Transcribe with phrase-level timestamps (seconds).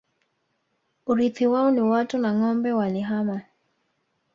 [1.05, 3.45] Urithi wao ni watu na ngâombe Walihamia